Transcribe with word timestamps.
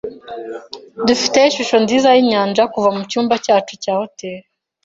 Dufite 1.07 1.37
ishusho 1.49 1.75
nziza 1.83 2.07
yinyanja 2.15 2.63
kuva 2.73 2.89
mucyumba 2.97 3.35
cyacu 3.45 3.73
cya 3.83 3.93
hoteri. 3.99 4.43